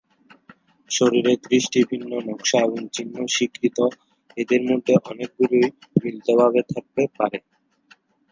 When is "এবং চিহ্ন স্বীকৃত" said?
2.67-3.77